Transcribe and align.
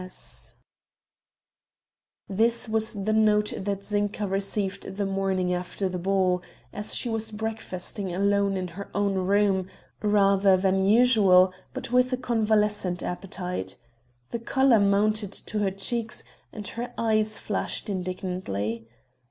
S." 0.03 0.55
This 2.27 2.67
was 2.67 2.93
the 2.93 3.13
note 3.13 3.53
that 3.55 3.83
Zinka 3.83 4.25
received 4.27 4.97
the 4.97 5.05
morning 5.05 5.53
after 5.53 5.87
the 5.87 5.99
ball, 5.99 6.41
as 6.73 6.95
she 6.95 7.07
was 7.07 7.29
breakfasting 7.29 8.11
alone 8.11 8.57
in 8.57 8.69
her 8.69 8.89
own 8.95 9.13
room, 9.13 9.67
rather 10.01 10.53
later 10.55 10.61
than 10.71 10.85
usual, 10.87 11.53
but 11.75 11.91
with 11.91 12.11
a 12.11 12.17
convalescent 12.17 13.03
appetite. 13.03 13.77
The 14.31 14.39
color 14.39 14.79
mounted 14.79 15.31
to 15.33 15.59
her 15.59 15.69
cheeks, 15.69 16.23
and 16.51 16.67
her 16.69 16.95
eyes 16.97 17.39
flashed 17.39 17.87
indignantly. 17.87 18.87